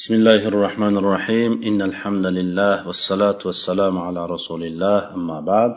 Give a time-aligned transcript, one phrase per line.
[0.00, 5.71] بسم الله الرحمن الرحيم إن الحمد لله والصلاة والسلام على رسول الله أما بعد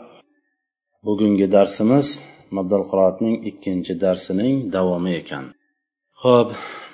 [1.03, 2.07] bugungi darsimiz
[2.51, 5.45] mabdal qiroatning ikkinchi darsining davomi ekan
[6.23, 6.49] ho'p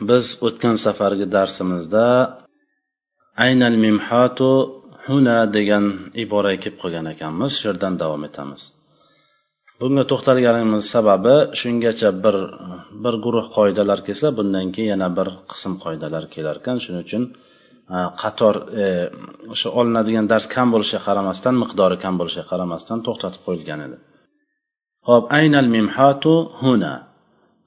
[0.09, 2.05] biz o'tgan safargi darsimizda
[3.45, 4.49] aynal mimhatu
[5.05, 5.85] huna degan
[6.23, 8.61] ibora kelib qolgan ekanmiz shu yerdan davom etamiz
[9.81, 12.35] Bunga to'xtalganimiz sababi shungacha bir
[13.03, 16.77] bir guruh qoidalar kelsa bundan keyin yana bir qism qoidalar kelar ekan.
[16.83, 17.23] Shuning uchun
[17.91, 18.85] qator qator e,
[19.53, 23.97] o'sha olinadigan dars kam bo'lishiga qaramasdan miqdori kam bo'lishiga qaramasdan to'xtatib qo'yilgan edi.
[25.07, 26.93] Ho'p aynal mimhatu huna.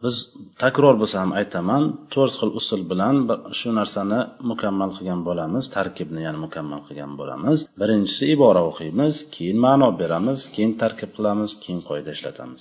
[0.05, 0.17] Biz
[0.63, 1.83] takror bo'lsa ham aytaman
[2.15, 3.17] to'rt xil usul bilan
[3.59, 7.59] shu narsani mukammal qilgan bo'lamiz tarkibni ya'ni mukammal qilgan bo'lamiz.
[7.81, 12.61] Birinchisi ibora o'qiymiz keyin ma'no beramiz keyin tarkib qilamiz keyin qoida ishlatamiz.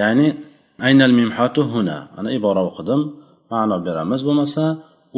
[0.00, 0.26] Ya'ni
[0.88, 3.00] aynal mimhatu huna ana ibora o'qidim
[3.52, 4.64] ma'no beramiz bo'lmasa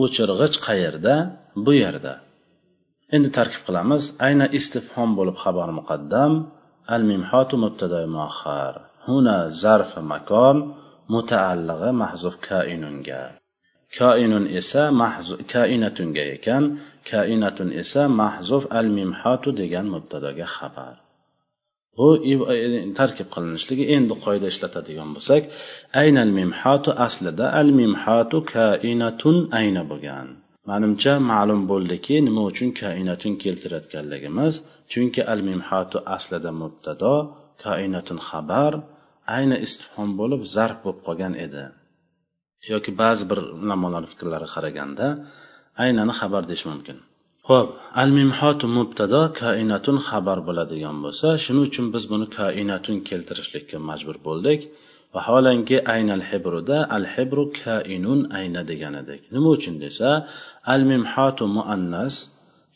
[0.03, 1.15] o'chirg'ich qayerda?
[1.65, 2.15] Bu yerda.
[3.17, 6.33] Endi tarkib qilamiz ayna istifhom bo'lib xabar muqaddam
[6.95, 8.75] al mimhatu mubtada muahhar
[9.07, 10.57] huna zarf makon
[11.13, 13.23] mutaallig'i mahzuf koinunga.
[13.99, 14.83] Koinun esa
[15.53, 16.65] koinatunga ekan
[17.11, 20.95] koinatun esa mahzuf al mimhatu degan mubtadoga xabar.
[21.97, 22.09] Bu
[22.99, 25.43] tarkib qilinishligi endi qoida ishlatadigan bo'lsak
[26.03, 30.29] aynal mimhatu aslida al mimhatu koinatun ayna bo'lgan.
[30.71, 34.55] Manimcha ma'lum bo'ldiki nima uchun koinatun keltirayotganligimiz
[34.93, 37.15] chunki al mimhatu aslida mubtado
[37.65, 38.73] koinatun xabar
[39.37, 41.65] ayni istifhom bo'lib zarf bo'lib qolgan edi.
[42.73, 45.07] Yoki ba'zi bir ulamolar fikrlariga qaraganda
[45.85, 46.97] aynani xabar deyish mumkin.
[47.49, 47.69] Ho'p
[48.03, 54.61] al mimhotu mubtado koinatun xabar bo'ladigan bo'lsa shuning uchun biz buni koinatun keltirishlikka majbur bo'ldik.
[55.15, 59.21] Vaholanki aynal hibruda al hibru kainun ayna degan edik.
[59.35, 60.09] Nima uchun desa
[60.73, 62.15] al mimhotu muannas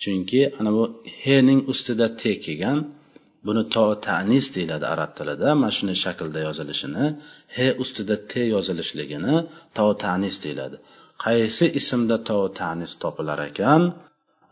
[0.02, 0.84] chunki ana bu
[1.24, 2.78] hening ustida te kelgan
[3.46, 5.48] buni to tanis deyiladi arab tilida.
[5.60, 7.04] Mana shunday shaklda yozilishini
[7.56, 9.34] he ustida te yozilishligini
[9.76, 10.76] to tanis deyiladi.
[11.24, 13.82] Qaysi ismda to tanis topilar ekan?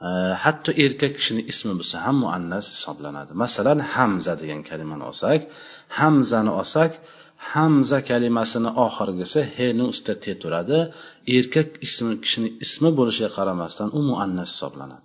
[0.09, 0.11] E,
[0.45, 3.33] hatto erkak kishini ismi bo'lsa ham muannas hisoblanadi.
[3.43, 5.41] Masalan hamza degan kalimani olsak
[6.01, 6.93] hamzani olsak
[7.53, 10.79] hamza kalimasini oxirgisi heni ustida te turadi.
[11.37, 15.05] Erkak ismi kishini ismi bo'lishiga qaramasdan u muannas hisoblanadi.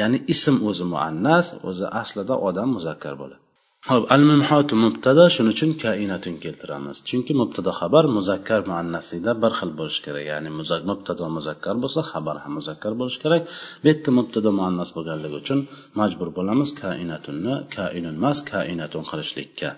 [0.00, 3.40] Ya'ni ism o'zi muannas o'zi aslida odam muzakkar bo'ladi.
[3.88, 6.96] Hop al mimhotu mubtada shuning uchun kainatun keltiramiz.
[7.08, 10.24] Chunki mubtada xabar muzakkar muannaslikda bir xil bo'lishi kerak.
[10.32, 10.50] Ya'ni
[10.90, 13.42] mubtado muzakkar bo'lsa xabar ham muzakkar bo'lishi kerak.
[13.82, 15.60] Bu yerda mubtada muannas bo'lganligi uchun
[16.00, 19.70] majbur bo'lamiz kainatunni kainun emas kainatun qilishlikka.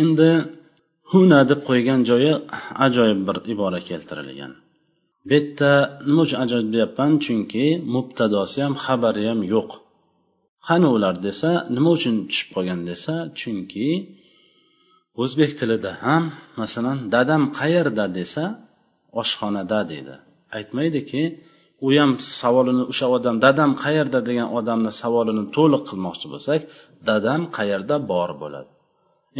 [0.00, 0.30] Endi
[1.12, 2.32] huna deb qo'ygan joyi
[2.86, 4.52] ajoyib bir ibora keltirilgan.
[5.28, 5.72] Bu yerda
[6.08, 9.70] nima uchun ajoyib deyapman chunki mubtadosi ham xabari ham yo'q.
[10.66, 13.88] Qani ular desa nima uchun tushib qolgan desa chunki
[15.22, 16.22] o'zbek tilida ham
[16.60, 18.44] masalan dadam qayerda desa
[19.20, 20.14] oshxonada deydi.
[20.56, 21.22] Aytmaydiki
[21.86, 22.10] u ham
[22.40, 26.60] savolini o'sha odam dadam qayerda degan odamni savolini to'liq qilmoqchi bo'lsak
[27.08, 28.70] dadam qayerda bor bo'ladi.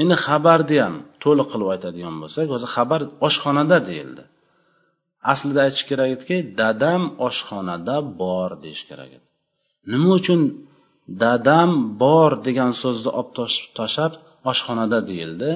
[0.00, 0.94] Endi xabarni ham
[1.24, 4.24] to'liq qilib aytadigan bo'lsak o'zi xabar oshxonada deyildi.
[5.30, 9.26] Aslida aytish kerak ediki dadam oshxonada bor deyish kerak edi.
[9.92, 10.40] Nima uchun
[11.24, 11.70] dadam
[12.02, 13.30] bor degan so'zni olib
[13.78, 14.12] tashlab
[14.50, 15.50] oshxonada deyildi?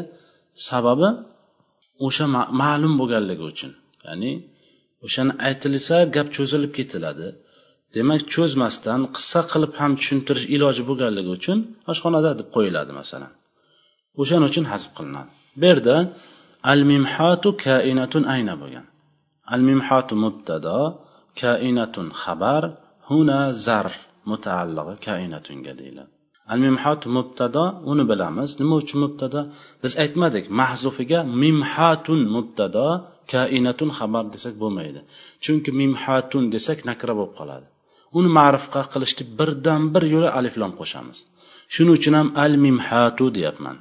[0.69, 1.09] Sababi
[2.07, 2.27] o'sha
[2.63, 3.73] ma'lum bo'lganligi uchun.
[4.07, 4.33] Ya'ni
[5.07, 7.29] o'shani aytilsa gap cho'zilib ketiladi.
[7.95, 11.59] Demak cho'zmasdan qissa qilib ham tushuntirish iloji bo'lganligi uchun
[11.93, 13.33] oshxonada deb qo'yiladi masalan.
[14.21, 15.31] O'shaning uchun hazb qilinadi.
[15.61, 15.97] Bu yerda
[16.73, 18.87] al mimhatu kainatun ayna bo'lgan.
[19.55, 19.61] Al
[20.25, 20.79] مبتدا
[21.37, 22.63] كائنة خبر
[23.11, 23.91] هنا زر
[24.27, 26.11] zarf كائنة kainatunga deyiladi.
[26.49, 28.51] مبتدا mimhat mubtado uni bilamiz.
[28.61, 29.41] Nima uchun mubtado?
[29.83, 32.87] Biz aytmadik mahzufiga mimhatun mubtado
[33.33, 35.01] kainatun xabar desak bo'lmaydi.
[35.45, 37.67] Chunki mimhatun desak nakra bo'lib qoladi.
[38.19, 41.19] Uni ma'rifqa qilishni birdan bir yo'li aliflom qo'shamiz.
[41.75, 43.77] Shuning uchun ham al mimhatu deyapman.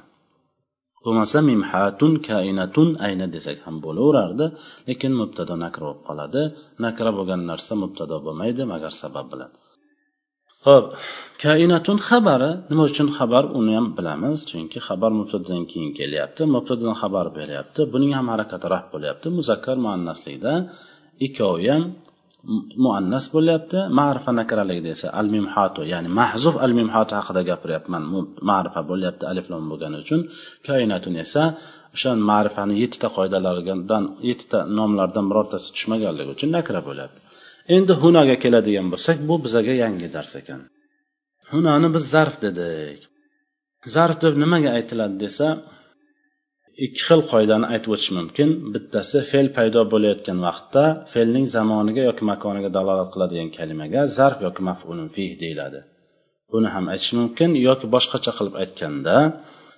[1.06, 4.46] Bo'lmasa mimhatun kainatun ayna desak ham bo'laverardi.
[4.88, 6.42] Lekin mubtado nakra bo'lib qoladi.
[6.84, 9.50] Nakra bo'lgan narsa mubtado bo'lmaydi magar sabab bilan.
[10.66, 10.86] Ho'p
[11.44, 12.50] kainatun xabari.
[12.70, 14.38] Nima uchun xabar uni ham bilamiz.
[14.50, 17.80] Chunki xabar mubtadadan keyin kelyapti mubtadadan xabar beryapti.
[17.92, 19.26] Buning ham harakati raf bo'lyapti.
[19.38, 20.52] Muzakkar muannaslikda
[21.26, 21.82] ikkovi ham
[22.84, 23.78] muannas bo'lyapti.
[24.00, 28.02] Ma'rifa nakraligida esa al mimhatu ya'ni mahzuf al mimhatu haqida gapiryapman.
[28.50, 30.20] Ma'rifa bo'lyapti aliflom bo'lgani uchun.
[30.66, 31.42] Koinatun esa
[31.94, 37.18] o'sha ma'rifani yettita qoidalaridan yettita nomlardan birortasi tushmaganligi uchun nakra bo'lyapti.
[37.76, 40.60] Endi hunaga keladigan bo'lsak bu bizaga yangi dars ekan.
[41.52, 43.00] Hunani biz zarf dedik.
[43.94, 45.48] Zarf deb nimaga aytiladi desa
[46.84, 48.48] ikki xil qoidani aytib o'tish mumkin.
[48.74, 55.08] Bittasi fe'l paydo bo'layotgan vaqtda fe'lning zamoniga yoki makoniga dalolat qiladigan kalimaga zarf yoki mafulun
[55.14, 55.80] fih deyiladi.
[56.52, 59.16] Buni ham aytish mumkin yoki boshqacha qilib aytganda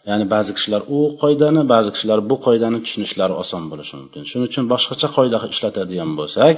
[0.09, 4.23] ya'ni ba'zi kishilar u qoidani ba'zi kishilar bu qoidani tushunishlari oson bo'lishi mumkin.
[4.31, 6.57] Shuning uchun boshqacha qoida ishlatadigan bo'lsak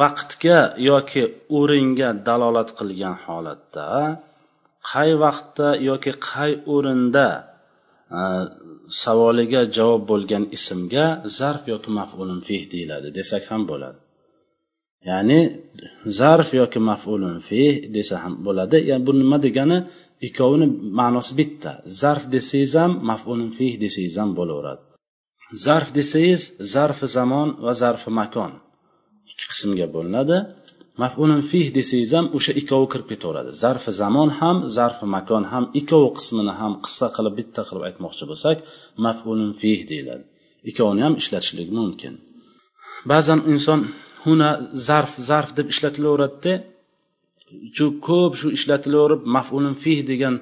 [0.00, 0.58] vaqtga
[0.90, 1.22] yoki
[1.58, 3.88] o'ringa dalolat qilgan holatda
[4.90, 7.26] qay vaqtda yoki qay o'rinda
[8.10, 8.18] Э,
[9.02, 11.06] savoliga javob bo'lgan ismga
[11.38, 13.98] zarf yoki mafulun fih deyiladi desak ham bo'ladi.
[15.08, 15.40] Ya'ni
[16.18, 18.76] zarf yoki mafulun fih desa ham bo'ladi.
[18.90, 19.78] Ya'ni bu nima degani?
[20.26, 20.66] Ikkovini
[21.00, 21.72] ma'nosi bitta.
[22.00, 24.82] Zarf desangiz ham mafulun fih desangiz ham bo'laveradi.
[25.64, 26.42] Zarf desangiz
[26.74, 28.52] zarfi zamon va zarfi makon.
[29.30, 30.36] Ikki qismga bo'linadi.
[31.02, 33.50] Mafulun fih desangiz ham o'sha ikkovi kirib ketaveradi.
[33.62, 38.56] Zarfi zamon ham zarfi makon ham ikkovi qismini ham qissa qilib bitta qilib aytmoqchi bo'lsak
[39.04, 40.24] mafulun fih deyiladi.
[40.70, 42.14] Ikkovini ham ishlatishlik mumkin.
[43.10, 43.80] Ba'zan inson
[44.24, 44.50] huna
[44.88, 46.54] zarf zarf deb ishlatilaveradida
[47.76, 50.34] shu ko'p shu ishlatilaverib mafulun fih degan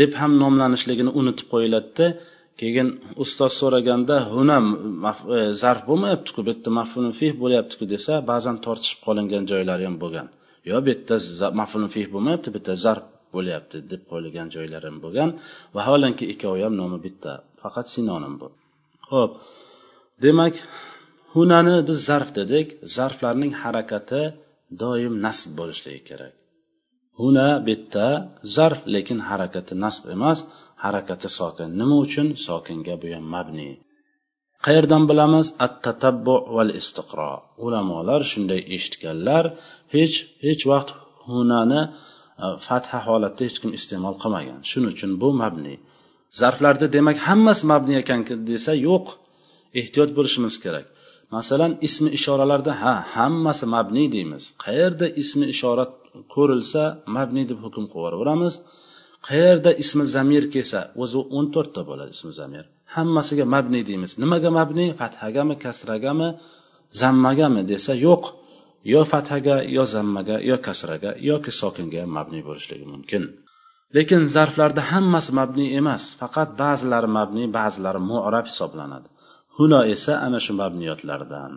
[0.00, 2.06] deb ham nomlanishligini unutib qo'yiladida
[2.60, 2.88] keyin
[3.22, 4.58] ustoz so'raganda huna
[5.36, 10.26] e, zarf bo'lmayaptiku bu yerda mafulun fih bo'lyaptiku desa ba'zan tortishib qolingan joylari ham bo'lgan.
[10.70, 11.16] Yo bu yerda
[11.60, 15.30] mafulun fih bo'lmayapti bu yerda zarf bo'lyapti deb qo'yilgan joylari ham bo'lgan.
[15.76, 17.32] Vaholanki ikkovi ham nomi bitta
[17.62, 18.48] faqat sinonim bu.
[19.12, 19.32] Ho'p
[20.24, 20.54] demak
[21.34, 22.66] hunani biz zarf dedik.
[22.96, 24.22] Zarflarning harakati
[24.82, 26.34] doim nasb bo'lishligi kerak.
[27.20, 28.06] Huna bitta
[28.56, 30.38] zarf lekin harakati nasb emas.
[30.82, 31.70] Harakati sokin.
[31.80, 32.26] Nima uchun?
[32.46, 33.70] Sokinga bu ham mabni.
[34.66, 35.46] Qayerdan bilamiz?
[35.64, 37.30] At tatabbu val istiqro
[37.64, 39.44] ulamolar shunday eshitganlar
[39.94, 40.16] hech
[40.46, 40.88] hech vaqt
[41.28, 41.80] hunani
[42.44, 44.58] e, fatha holatda hech kim iste'mol qilmagan.
[44.70, 45.74] Shuning uchun bu mabni.
[46.40, 48.20] Zarflarda demak hammasi mabni ekan
[48.50, 49.06] desa yo'q.
[49.80, 50.86] Ehtiyot bo'lishimiz kerak.
[51.36, 54.44] Masalan ismi ishoralarda ha hammasi mabni deymiz.
[54.64, 55.84] Qayerda ismi ishora
[56.34, 56.82] ko'rilsa
[57.16, 58.54] mabni deb hukm qilib yuboraveramiz.
[59.26, 62.64] Qayerda ismi zamir kelsa o'zi o'n to'rtta bo'ladi ismi zamir.
[62.94, 64.12] Hammasiga mabni deymiz.
[64.22, 64.86] Nimaga mabni?
[65.00, 66.28] Fathagami kasragami?
[67.00, 68.22] Zammagami desa yo'q.
[68.92, 73.22] Yo fathaga yo zammaga yo kasraga yoki sokinga mabni bo'lishligi mumkin.
[73.96, 76.02] Lekin zarflarda hammasi mabni emas.
[76.20, 79.08] Faqat ba'zilari mabni ba'zilari mu'rab hisoblanadi.
[79.56, 81.52] Huno esa ana shu mabniyotlardan.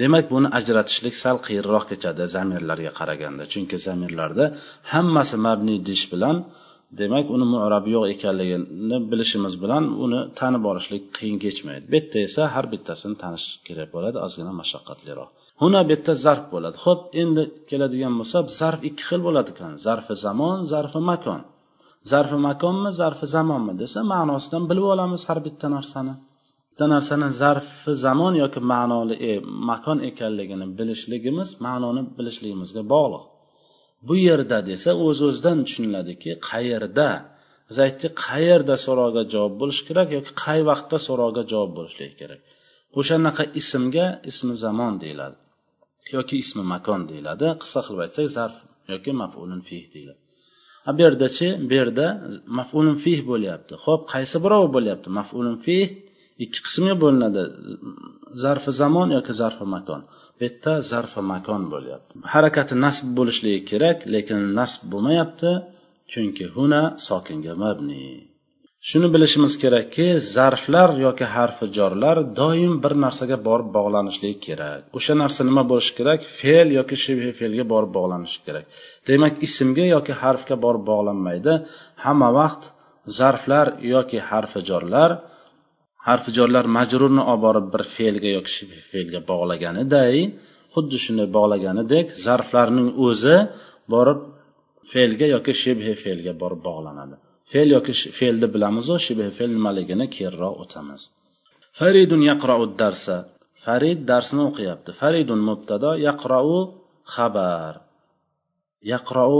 [0.00, 3.44] Demak buni ajratishlik sal qiyinroq kechadi zamirlarga qaraganda.
[3.52, 4.44] Chunki zamirlarda
[4.92, 6.36] hammasi mabni deyish bilan
[6.98, 11.84] demak uni mu'rabi yo'q ekanligini bilishimiz bilan uni tanib olishlik qiyin kechmaydi.
[11.90, 15.28] Bu yerda esa har bittasini tanish kerak bo'ladi ozgina mashaqqatliroq.
[15.62, 16.76] Huna bu yerda zarf bo'ladi.
[16.84, 19.72] Ho'p endi keladigan bo'lsa zarf ikki xil bo'ladi ekan.
[19.86, 21.40] Zarfi zamon zarfi makon.
[22.12, 26.14] Zarfi makonmi zarfi zamonmi desa ma'nosidan bilib olamiz har bitta narsani.
[26.70, 29.32] Bitta narsani zarfi zamon yoki ma'noli e,
[29.70, 33.24] makon ekanligini bilishligimiz ma'noni bilishligimizga bog'liq.
[34.08, 37.08] Bu yerda desa o'z öz o'zidan tushuniladiki qayerda?
[37.68, 42.40] Biz aytdik qayerda so'roqqa javob bo'lishi kerak yoki qay vaqtda so'roqqa javob bo'lishligi kerak?
[43.00, 45.38] O'shanaqa ismga ismi zamon deyiladi
[46.16, 47.46] yoki ismi makon deyiladi.
[47.62, 48.56] Qisqa qilib aytsak zarf
[48.92, 50.20] yoki mafulun fih deyiladi.
[50.88, 52.06] A bu yerdachi bu yerda
[52.58, 53.74] mafulun fih bo'lyapti.
[53.84, 55.08] Ho'p qaysi birovi bo'lyapti?
[55.18, 55.84] Mafulun fih
[56.44, 57.42] ikki qismga bo'linadi.
[58.42, 60.00] Zarfi zamon yoki zarfi makon?
[60.38, 62.12] Bu yerda zarfi makon bo'lyapti.
[62.34, 65.52] Harakati nasb bo'lishligi kerak lekin nasb bo'lmayapti
[66.12, 68.04] chunki huna sokinga mabni.
[68.88, 74.80] Shuni bilishimiz kerakki zarflar yoki harfi jorlar doim bir narsaga borib bog'lanishligi kerak.
[74.98, 76.20] O'sha narsa nima bo'lishi kerak?
[76.38, 78.64] Fe'l yoki shibhi fe'lga borib bog'lanishi kerak.
[79.08, 81.54] Demak ismga yoki harfga borib bog'lanmaydi.
[82.04, 82.62] Hamma vaqt
[83.18, 85.10] zarflar yoki harfi jorlar
[86.08, 88.52] harfi jorlar majrurni olib borib bir fe'lga yoki
[88.90, 90.16] fe'lga bog'laganiday
[90.74, 93.36] xuddi shunday bog'laganidek zarflarning o'zi
[93.94, 94.20] borib
[94.92, 97.16] fe'lga yoki shibhi fe'lga borib bog'lanadi.
[97.50, 101.02] Fe'l yoki fe'lni bilamizu shibhi fe'l nimaligini keyinroq o'tamiz.
[101.78, 103.16] Faridun yaqrau darsa.
[103.64, 104.90] Farid darsni o'qiyapti.
[105.00, 106.48] Faridun mubtado yaqrau
[107.14, 107.74] xabar.
[108.92, 109.34] Yaqrau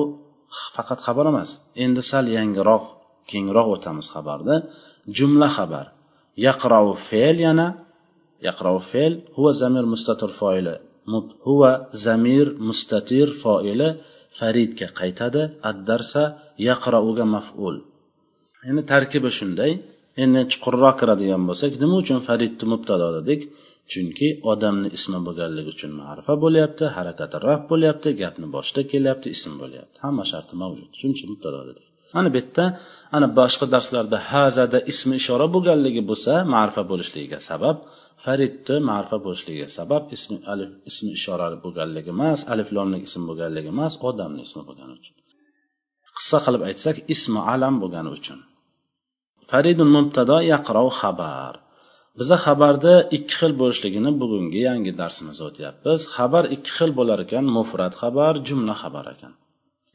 [0.76, 1.50] faqat xabar emas.
[1.84, 2.84] Endi sal yangiroq
[3.30, 4.54] kengroq o'tamiz xabarda.
[5.18, 5.86] Jumla xabar.
[6.48, 7.66] يقرأ fe'l yana
[8.48, 10.66] يقرأ fe'l هو zamir mustatir فاعل
[11.48, 11.62] هو
[12.04, 13.80] zamir mustatir فاعل
[14.38, 16.22] faridga qaytadi addarsa
[16.68, 17.76] yaqrauga maf'ul.
[18.68, 19.72] Endi tarkibi shunday.
[20.22, 23.40] Endi chuqurroq kiradigan bo'lsak nima uchun faridni mubtado dedik?
[23.92, 29.96] Chunki odamni ismi bo'lganligi uchun ma'rifa bo'lyapti harakati raf bo'lyapti gapni boshida kelyapti ism bo'lyapti.
[30.04, 30.88] Hamma sharti mavjud.
[30.98, 31.86] Shuning uchun mubtado dedik.
[32.18, 32.64] Ana bu yerda
[33.16, 37.76] ana boshqa darslarda hazada ismi ishora bo'lganligi bo'lsa ma'rifa bo'lishligiga sabab
[38.24, 43.92] faridni ma'rifa bo'lishligiga sabab ismi alif ismi ishora bo'lganligi emas alif lomlik ism bo'lganligi emas
[44.08, 45.14] odamni ismi bo'lgani uchun.
[46.16, 48.38] Qissa qilib aytsak ismi alam bo'lgani uchun.
[49.50, 51.54] Faridun mubtado yaqrov xabar.
[52.18, 56.00] Biza xabarda ikki xil bo'lishligini bugungi yangi darsimizda o'tyapmiz.
[56.16, 59.32] Xabar ikki xil bo'lar ekan mufrat xabar jumla xabar ekan.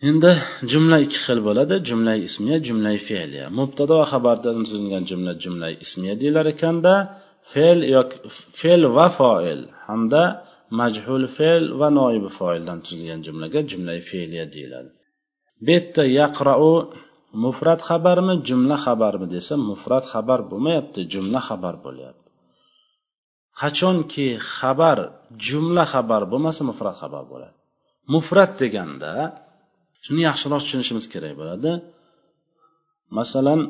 [0.10, 0.32] Endi
[0.72, 1.76] jumla ikki xil bo'ladi.
[1.90, 3.46] Jumla ismiya jumla fe'liya.
[3.60, 6.94] Mubtado va xabardan tuzilgan jumla jumla ismiya deyilar ekanda
[7.52, 8.18] fe'l yoki
[8.60, 10.24] fe'l va foil hamda
[10.80, 14.92] majhul fe'l va noibi foildan tuzilgan jumlaga jumla fe'liya deyiladi.
[15.64, 16.66] Bu yerda yaqrau
[17.44, 22.30] mufrat xabarmi jumla xabarmi desa mufrat xabar bo'lmayapti jumla xabar bo'lyapti.
[23.60, 24.98] Qachonki xabar
[25.48, 27.56] jumla xabar bo'lmasa mufrat xabar bo'ladi.
[28.14, 29.14] Mufrat deganda
[30.06, 31.72] shuni yaxshiroq tushunishimiz kerak bo'ladi.
[33.18, 33.62] Masalan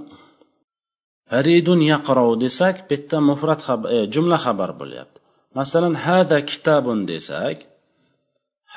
[1.37, 3.61] aridun yaqrov desak bu yerda mufrat
[3.95, 5.17] e, jumla xabar bo'lyapti.
[5.59, 7.57] Masalan hada kitabun desak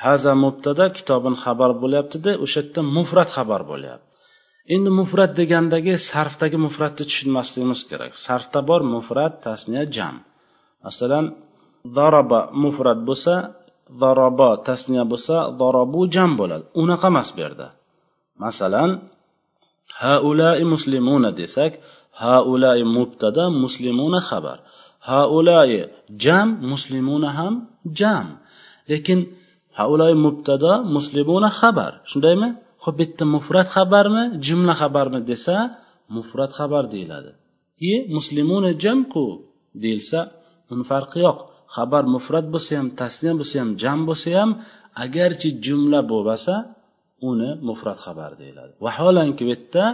[0.01, 4.07] haza mubtada kitobin xabar bo'lyaptida o'sha yerda mufrat xabar bo'lyapti.
[4.75, 8.11] Endi mufrat degandagi sarfdagi mufratni tushunmasligimiz kerak.
[8.25, 10.15] Sarfda bor mufrat tasniya jam.
[10.85, 11.25] Masalan
[11.95, 13.33] zaraba mufrat bo'lsa
[14.01, 16.65] zaraba tasniya bo'lsa zarobu jam bo'ladi.
[16.81, 17.67] Unaqa emas bu yerda.
[18.43, 18.89] Masalan
[20.01, 21.71] haulai muslimuna desak
[22.23, 24.57] haulai mubtada muslimuna xabar.
[25.09, 25.71] Haulai
[26.23, 27.53] jam muslimuna ham
[27.99, 28.25] jam.
[28.89, 29.19] Lekin
[29.79, 31.91] haulai mubtada muslimuna xabar.
[32.11, 32.49] Shundaymi?
[32.83, 35.57] Ho'p bu yerda mufrat xabarmi jumla xabarmi desa
[36.15, 37.31] mufrat xabar deyiladi.
[37.89, 39.25] I muslimuna jamku
[39.83, 40.19] deyilsa
[40.71, 41.37] uni farqi yo'q.
[41.75, 44.49] Xabar mufrat bo'lsa ham tasniya bo'lsa ham jam bo'lsa ham
[45.05, 46.53] agarchi jumla bo'lmasa
[47.29, 48.73] uni mufrat xabar deyiladi.
[48.85, 49.85] Vaholanki bu yerda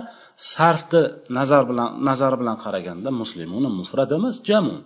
[0.53, 1.01] sarfni
[1.37, 4.77] nazar bilan nazar bilan qaraganda muslimuni mufrat emas jamu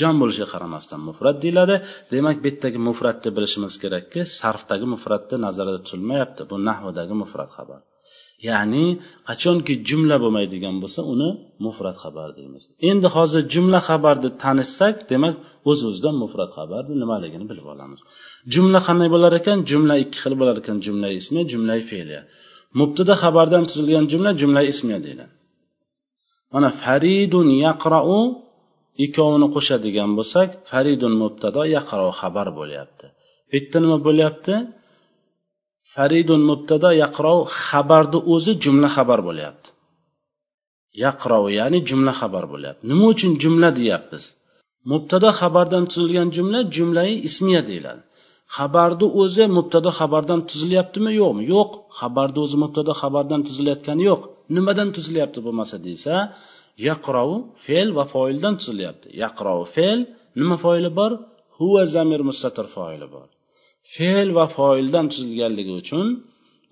[0.00, 1.76] jam bo'lishiga qaramasdan mufrat deyiladi.
[2.12, 7.80] Demak bu yerdagi mufratni bilishimiz kerakki sarfdagi mufratni nazarda tutilmayapti bu nahvodagi mufrat xabar.
[8.48, 8.86] Ya'ni
[9.28, 11.28] qachonki jumla bo'lmaydigan bo'lsa uni
[11.64, 12.62] mufrat xabar deymiz.
[12.90, 15.34] Endi hozir jumla xabarni tanishsak demak
[15.70, 18.00] o'z uz o'zidan mufrat xabarni nimaligini bilib olamiz.
[18.54, 19.58] Jumla qanday bo'lar ekan?
[19.70, 20.76] Jumla ikki xil bo'lar ekan.
[20.86, 22.22] Jumla ismi jumla fe'liya
[22.78, 25.34] mubtada xabardan tuzilgan jumla jumla ismiya deyiladi.
[26.54, 28.10] Mana faridun yaqrau
[29.04, 33.06] ikkovini qo'shadigan bo'lsak faridun mubtado yaqro xabar bo'lyapti.
[33.48, 34.54] Bu yerda nima bo'lyapti?
[35.92, 39.68] Faridun mubtado yaqrov xabarni o'zi jumla xabar bo'lyapti.
[41.04, 42.82] Yaqrov ya'ni jumla xabar bo'lyapti.
[42.90, 44.24] Nima uchun jumla deyapmiz?
[44.90, 48.02] Mubtado xabardan tuzilgan jumla jumlai ismiya deyiladi.
[48.56, 51.42] Xabarni o'zi mubtado xabardan tuzilyaptimi yo'qmi?
[51.54, 51.70] Yo'q.
[51.98, 54.22] Xabarni o'zi mubtado xabardan tuzilayotgani yo'q.
[54.56, 56.14] Nimadan tuzilyapti bo'lmasa desa
[56.88, 57.30] yaqrov
[57.64, 59.06] fe'l va foildan tuzilyapti.
[59.22, 60.00] Yaqrov fe'l
[60.38, 61.12] nima foili bor?
[61.58, 63.28] Huva zamir mustatir foili bor.
[63.92, 66.06] Fe'l va foildan tuzilganligi uchun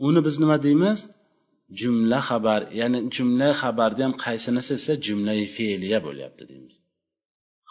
[0.06, 0.98] uni biz nima deymiz?
[1.80, 6.74] Jumla xabar ya'ni jumla xabarni ham qaysinisi esa jumlai fe'liya bo'lyapti deymiz.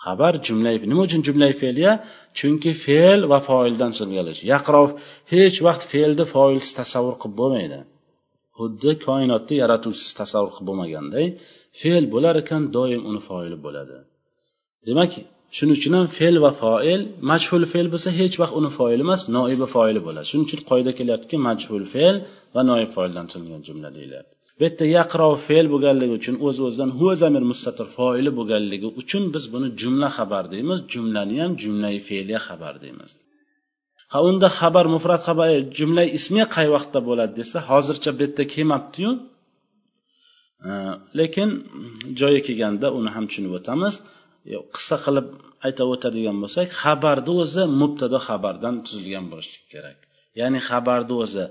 [0.03, 1.93] Xabar jumla nima uchun jumlai fe'liya?
[2.38, 4.89] Chunki fe'l va foildan tuzilgan yaqrov
[5.31, 7.79] hech vaqt fe'lni foilsiz tasavvur qilib bo'lmaydi.
[8.57, 11.27] Xuddi koinotni yaratuvchisiz tasavvur qilib bo'lmaganday
[11.79, 13.98] fe'l bo'lar ekan doim uni foili bo'ladi.
[14.88, 15.12] Demak
[15.58, 19.67] shuning uchun ham fe'l va foil majhul fe'l bo'lsa hech vaqt uni foili emas noibi
[19.75, 20.25] foili bo'ladi.
[20.29, 22.15] Shuning uchun qoida kelyaptiki majhul fe'l
[22.55, 26.91] va noib foildan tuzilgan jumla deyilyapti bu yerda yaqrov fe'l bo'lganligi uchun o'z öz o'zidan
[26.98, 30.79] huva zamir mustatir foili bo'lganligi uchun biz buni jumla xabar deymiz.
[30.93, 33.12] Jumlani ham jumlai fe'liya xabar deymiz.
[34.12, 38.43] Ha unda xabar mufrat xabar e, jumla ismiya qay vaqtda bo'ladi desa hozircha bu yerda
[38.53, 39.12] kelmabdiyu.
[41.20, 41.50] Lekin
[42.20, 43.93] joyi kelganda uni ham tushunib o'tamiz.
[44.75, 45.27] Qissa qilib
[45.67, 49.98] aytib o'tadigan bo'lsak xabarni o'zi mubtado xabardan tuzilgan bo'lishi kerak.
[50.39, 51.45] Ya'ni xabarni o'zi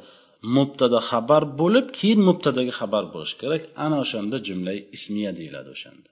[0.56, 3.62] mubtado xabar bo'lib keyin mubtadoga xabar bo'lishi kerak.
[3.84, 6.08] Ana o'shanda jumla ismiya deyiladi o'shanda.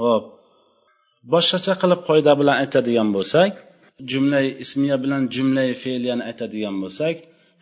[0.00, 0.24] Ho'p
[1.32, 3.52] boshqacha qilib qoida bilan aytadigan bo'lsak
[4.10, 7.16] jumla ismiya bilan jumla fe'liyani aytadigan bo'lsak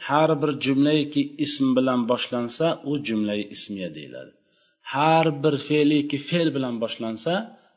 [0.09, 4.33] har bir jumlaiki ism bilan boshlansa u jumla ismiya deyiladi.
[4.95, 7.35] Har bir fe'liki fe'l bilan boshlansa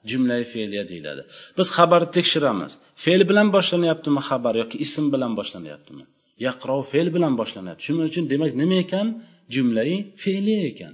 [0.09, 1.21] jumlai fe'liya deyiladi.
[1.57, 2.71] Biz xabarni tekshiramiz.
[3.03, 6.03] Fe'l bilan boshlanyaptimi xabar yoki ism bilan boshlanyaptimi?
[6.45, 7.81] Yaqrov fe'l bilan boshlanyapti.
[7.87, 9.07] Shuning uchun demak nima ekan?
[9.53, 9.93] Jumlai
[10.23, 10.93] fe'liya ekan.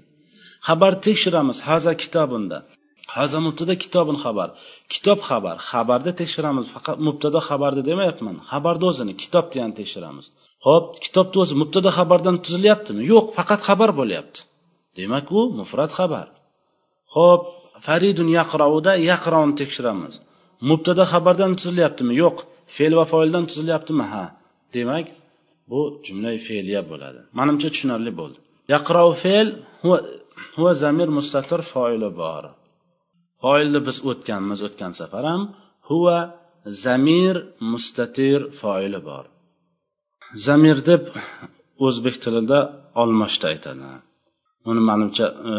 [0.68, 1.58] Xabar tekshiramiz.
[1.68, 2.58] Haza kitobunda
[3.16, 4.50] haza mubtada kitobun xabar.
[4.94, 5.56] Kitob xabar.
[5.70, 6.66] Xabarda tekshiramiz.
[6.76, 8.36] Faqat mubtado xabarda demayapman.
[8.52, 10.26] Xabarni o'zini kitobni ham tekshiramiz.
[10.66, 13.02] Ho'p kitobni o'zi mubtada xabardan tuzilyaptimi?
[13.12, 14.40] Yo'q faqat xabar bo'lyapti.
[14.98, 16.28] Demak u mufrat xabar.
[17.16, 17.44] Ho'p
[17.86, 20.14] faridun yaqrouda yaqrovni tekshiramiz.
[20.70, 22.38] Mubtada xabardan tuzilyaptimi yo'q.
[22.76, 24.26] Fe'l va foildan tuzilyaptimi ha.
[24.76, 25.08] Demak
[25.72, 27.20] bu jumla fe'liya bo'ladi.
[27.40, 28.38] Manimcha tushunarli bo'ldi.
[28.74, 29.48] Yaqrov fe'l
[30.56, 32.44] huva zamir mustatir foili bor.
[33.42, 35.44] Foilni biz o'tganmiz o'tgan safar ham
[35.90, 36.20] huva
[36.84, 37.36] zamir
[37.72, 39.26] mustatir foili bor.
[40.48, 41.04] Zamir deb
[41.86, 42.60] o'zbek tilida
[43.02, 43.90] olmoshda aytadi.
[44.70, 45.56] Uni manimcha e,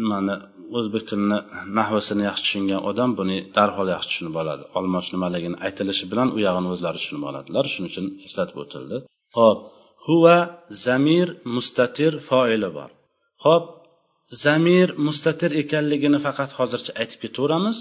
[0.00, 0.34] nimani
[0.78, 1.38] o'zbek tilini
[1.78, 4.64] nahvasini yaxshi tushungan odam buni darhol yaxshi tushunib oladi.
[4.78, 7.64] Olmoch nimaligini aytilishi bilan u yog'ini o'zlari tushunib oladilar.
[7.72, 8.96] Shuning uchun eslatib o'tildi
[9.38, 9.58] ho'p
[10.06, 10.38] huva
[10.86, 12.90] zamir mustatir foili bor.
[13.44, 13.64] Ho'p
[14.44, 17.78] zamir mustatir ekanligini faqat hozircha aytib ketaveramiz.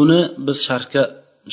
[0.00, 1.04] Uni biz sharhga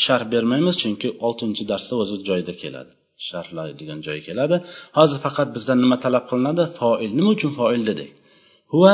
[0.06, 2.92] sharh bermaymiz chunki oltinchi darsda o'zi joyida keladi.
[3.30, 4.56] Sharhlaydigan joyi keladi.
[4.98, 6.64] Hozir faqat bizdan nima talab qilinadi?
[6.80, 7.12] Foil.
[7.18, 8.12] Nima uchun foil dedik?
[8.74, 8.94] Huva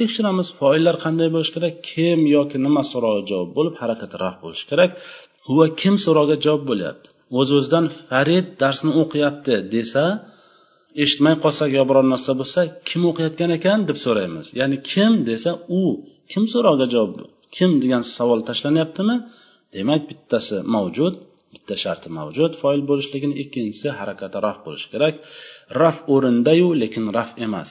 [0.00, 0.48] tekshiramiz.
[0.60, 1.74] Foillar qanday bo'lishi kerak?
[1.90, 4.90] Kim yoki nima so'rog'i javob bo'lib harakati raf bo'lishi kerak?
[5.48, 7.06] Huva kim so'roqqa javob bo'lyapti?
[7.38, 10.04] O'z o'zidan farid darsni o'qiyapti desa
[11.02, 14.46] eshitmay qolsak yo biror narsa bo'lsa kim o'qiyotgan ekan deb so'raymiz.
[14.60, 15.50] Ya'ni kim desa
[15.80, 15.82] u
[16.32, 17.12] kim so'roqqa javob
[17.56, 19.16] kim degan savol tashlanyaptimi?
[19.74, 21.14] Demak bittasi mavjud
[21.54, 22.52] bitta sharti mavjud.
[22.62, 25.14] Foil bo'lishligini ikkinchisi harakati raf bo'lishi kerak.
[25.82, 27.70] Raf o'rindayu lekin raf emas.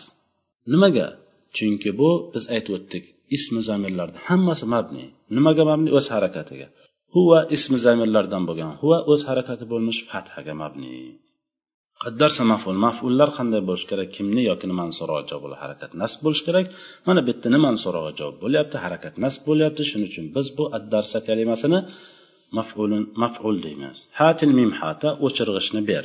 [0.74, 1.08] Nimaga?
[1.58, 3.04] Chunki bu biz aytib o'tdik
[3.38, 5.06] ismi zamirlarni hammasi mabni
[5.36, 5.90] nimaga mabni?
[5.98, 6.68] O'z harakatiga.
[7.16, 10.94] Huva ismi zamirlardan bo'lgan huva o'z harakati bo'lmish fathaga mabni.
[12.04, 16.44] Qaddarsa maful mafullar qanday bo'lishi kerak kimni yoki nimani so'rog'i javob bo'ladi harakat nasb bo'lishi
[16.48, 16.66] kerak?
[17.08, 19.82] Mana bu yerda nimani so'rog'i javob bo'lyapti harakat nasb bo'lyapti.
[19.90, 21.80] Shuning uchun biz bu addarsa kalimasini
[22.58, 23.98] mafulun maful deymiz.
[24.20, 26.04] Hatil mimhata o'chirg'ichni ber.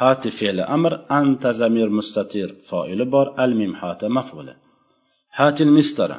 [0.00, 4.54] Hati fe'li amr anta zamir mustatir foili bor al mimhata mafuli.
[5.38, 6.16] Hatil mistara.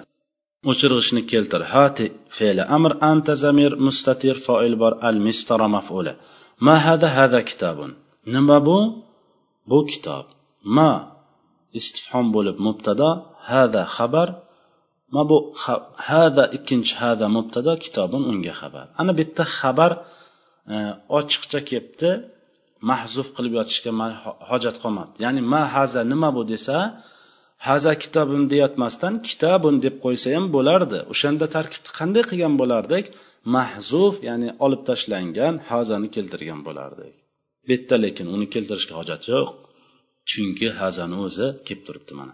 [0.69, 1.61] O'chirg'ichni keltir.
[1.73, 2.05] Hati
[2.37, 6.13] fe'li amr anta zamir mustatir foil bor al mistara mafuli.
[6.65, 7.91] Ma hada hada kitabun.
[8.33, 8.77] Nima bu?
[9.69, 10.25] Bu kitob.
[10.75, 10.91] Ma
[11.79, 13.09] istifhom bo'lib mubtado
[13.49, 14.29] hada xabar.
[15.13, 15.37] Ma bu
[16.09, 18.85] hada ikkinchi hada mubtado kitobun unga xabar.
[18.99, 19.91] Ana bu yerda xabar
[20.73, 20.75] e,
[21.17, 22.11] ochiqcha kelibdi.
[22.91, 23.91] Mahzuf qilib yotishga
[24.51, 25.11] hojat qolmadi.
[25.25, 26.77] Ya'ni ma haza nima bu desa
[27.67, 30.97] haza kitobim deyotmasdan kitobun deb qo'ysa ham bo'lardi.
[31.13, 33.05] O'shanda tarkibni qanday qilgan bo'lardik
[33.55, 37.15] mahzuf ya'ni olib tashlangan hazani keltirgan bo'lardik
[37.69, 39.49] bu yerda lekin uni keltirishga hojat yo'q.
[40.29, 42.33] Chunki hazani o'zi kelib turibdi mana.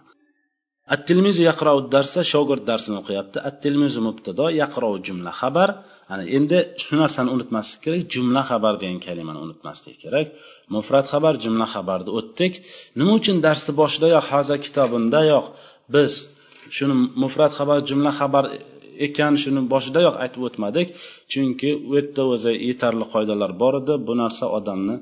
[0.94, 3.38] At tilmizu yaqrau darsa shogird darsini o'qiyapti.
[3.48, 5.70] At tilmizu mubtado yaqrau jumla xabar.
[6.12, 10.26] Ana endi shu narsani unutmaslik kerak jumla xabar degan kalimani unutmaslik kerak.
[10.74, 12.52] Mufrat xabar jumla xabarni o'tdik.
[12.98, 15.46] Nima uchun darsni boshidayoq haza kitobindayoq
[15.94, 16.12] biz
[16.76, 18.44] shuni mufrat xabar jumla xabar
[19.06, 20.88] ekan shuni boshidayoq aytib o'tmadik?
[21.32, 23.94] Chunki u yerda o'zi yetarli qoidalar bor edi.
[24.06, 24.96] Bu narsa odamni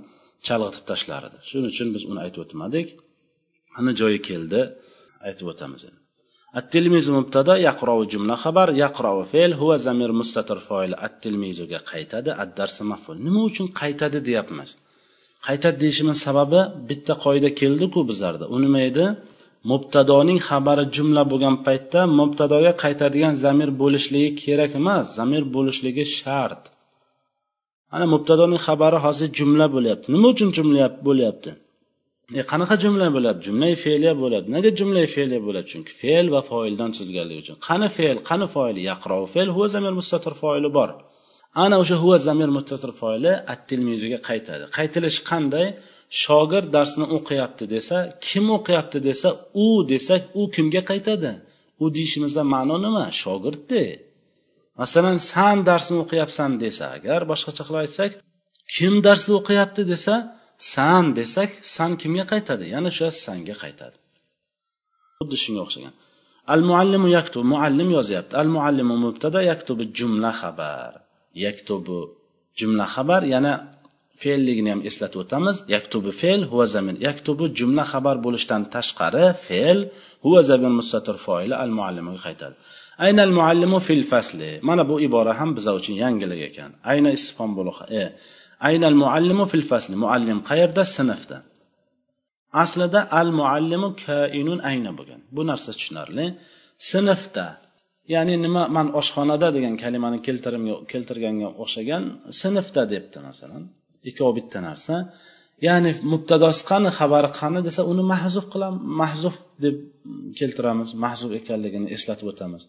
[0.47, 1.39] chalg'itib tashlar edi.
[1.49, 2.87] Shuning uchun biz uni aytib o'tmadik.
[3.79, 4.61] Ana joyi keldi.
[5.29, 6.04] Aytib o'tamiz endi.
[6.58, 13.16] التلميذ مبتدا يقرأ جملة خبر يقرأ فعل هو زمير مستتر فاعل التلميزga qaytadi ad-dars maf'ul
[13.26, 14.70] nima uchun qaytadi deyapmiz
[15.48, 19.06] qaytadi deyishimiz sababi bitta qoida keldiku bizlarda u nima edi
[19.72, 26.62] mubtadoning xabari jumla bo'lgan paytda mubtadoga qaytadigan zamir bo'lishligi kerak emas zamir bo'lishligi shart
[27.96, 31.52] ana mubtadoning xabari hozir jumla bo'lyapti nima uchun jumla bo'lyapti
[32.41, 33.39] E qanaqa jumla bo'ladi?
[33.47, 34.47] Jumla fe'liya bo'ladi.
[34.55, 35.67] Nega jumla fe'liya bo'ladi?
[35.73, 37.57] Chunki fe'l va foildan tuzilganligi uchun.
[37.69, 38.19] Qani fe'l?
[38.29, 40.91] Qani foil yaqro fe'l huva zamir mustatir foili bor.
[41.65, 44.65] Ana o'sha huva zamir mustatir foili at tilmiziga qaytadi.
[44.77, 45.67] Qaytilishi qanday?
[46.23, 49.29] Shogird darsni o'qiyapti desa kim o'qiyapti desa
[49.65, 51.33] u desak u kimga qaytadi?
[51.83, 53.05] U deyishimizda ma'no nima?
[53.23, 53.83] Shogirdde
[54.81, 58.11] masalan san darsni o'qiyapsan desa agar boshqacha qilib aytsak
[58.75, 60.15] kim darsni o'qiyapti desa
[60.59, 62.65] san desak san kimga qaytadi?
[62.75, 63.97] Yana o'sha sanga qaytadi.
[65.19, 65.95] Xuddi shunga o'xshagan.
[66.55, 68.35] Al muallimu yaktub muallim yozyapti.
[68.43, 70.93] Al muallimu mubtada yaktubi jumla xabar.
[71.45, 71.99] Yaktubu
[72.59, 73.53] jumla xabar yana
[74.23, 75.57] fe'lligini ham eslatib o'tamiz.
[75.75, 76.97] Yaktubu fe'l huva zamin.
[77.09, 79.79] Yaktubu jumla xabar bo'lishdan tashqari fe'l
[80.25, 82.57] huva zamin mustatir foili al muallimuga qaytadi.
[83.05, 84.51] Ayna al muallimu fil fasli.
[84.69, 86.71] Mana bu ibora ham bizlar uchun yangilik ekan.
[86.93, 88.05] Ayna istifhom bo'lug'i e
[88.69, 89.95] aynal muallimu fil fasli.
[90.05, 90.83] Muallim qayerda?
[90.97, 91.39] Sinfda.
[92.63, 95.21] Aslida al muallimu kainun ayna bo'lgan.
[95.37, 96.27] Bu narsa tushunarli.
[96.91, 97.47] Sinfda
[98.15, 100.19] ya'ni nima man oshxonada degan kalimani
[100.93, 102.03] keltirganga o'xshagan
[102.41, 103.63] sinfda debdi masalan.
[104.09, 104.95] Ikkovi bitta narsa.
[105.67, 109.77] Ya'ni mubtadosi qani xabari qani desa uni mahzuf qilamiz mahzuf deb
[110.39, 110.89] keltiramiz.
[111.05, 112.63] Mahzuf ekanligini eslatib o'tamiz.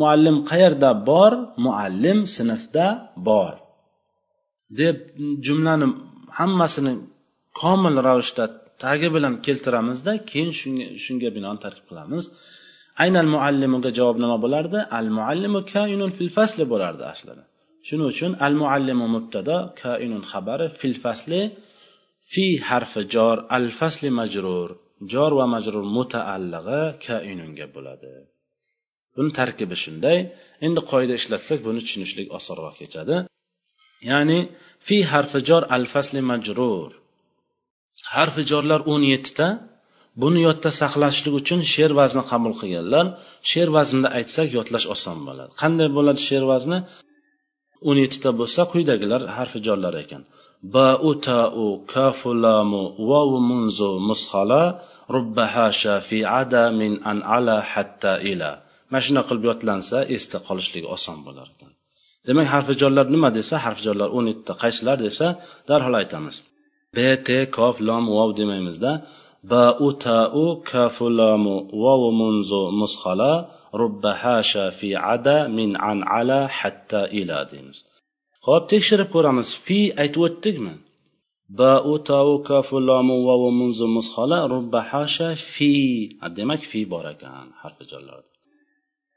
[0.00, 1.32] Muallim qayerda bor?
[1.66, 2.86] Muallim sinfda
[3.28, 3.54] bor.
[4.80, 4.96] Deb
[5.46, 5.86] jumlani
[6.38, 6.92] hammasini
[7.60, 8.44] komil ravishda
[8.84, 12.24] tagi bilan keltiramizda keyin shunga shunga binoan tarkib qilamiz.
[13.04, 14.78] Aynal muallimuga javob nima bo'lardi?
[14.98, 17.44] Al muallimu kainun fil fasli bo'lardi aslida.
[17.86, 21.40] Shuning uchun al muallimu mubtado kainun xabari fil fasli
[22.32, 24.68] fi harfi jor al fasli majrur.
[25.12, 28.12] Jor va majrur mutaallig'i kainunga bo'ladi.
[29.16, 30.18] Buni tarkibi shunday.
[30.66, 33.16] Endi qoida ishlatsak buni tushunishlik osonroq kechadi.
[34.10, 34.38] Ya'ni
[34.86, 36.90] fi harfi jor al fasli majrur.
[38.14, 39.48] Harfi jorlar o'n yettita.
[40.22, 43.06] Buni yodda saqlashlik uchun she'r vazni qabul qilganlar.
[43.50, 45.50] She'r vaznida aytsak yodlash oson bo'ladi.
[45.62, 46.78] Qanday bo'ladi she'r vazni?
[47.88, 50.22] O'n yettita bo'lsa quyidagilar harfi jorlar ekan.
[50.74, 54.62] Bau tau kafu lamu vavu munzu mushala
[55.14, 58.50] rubba hasha fi ada min an ala hatta ila.
[58.90, 61.72] Mana shunday qilib yodlansa esda qolishligi oson bo'lar ekan
[62.26, 64.52] demak harfijorlar nima desa harfijorlar o'n yettita.
[64.62, 65.26] Qaysilar desa
[65.68, 66.36] darhol aytamiz.
[66.96, 68.92] B t kof lom vov demaymizda.
[69.50, 73.32] Ba u ta u kafu lamu vavu munzu mushala
[73.80, 77.78] rubba hasha fi ada min an ala hatta ila deymiz.
[78.46, 79.48] Ho'p tekshirib ko'ramiz.
[79.64, 80.74] Fi aytib o'tdikmi?
[81.58, 85.72] Ba u ta u kafu lamu vavu munzu mushala rubba hasha fi.
[86.36, 88.33] Demak fi bor ekan harfijorlarda